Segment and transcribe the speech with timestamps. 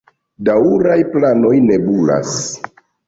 [0.47, 2.35] Daŭraj planoj nebulas.